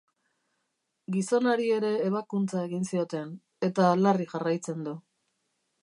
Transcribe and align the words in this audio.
Gizonari 1.15 1.67
ere 1.75 1.91
ebakuntza 2.07 2.65
egin 2.71 2.89
zioten, 2.93 3.37
eta 3.71 3.93
larri 4.07 4.31
jarraitzen 4.35 4.85
du. 4.89 4.97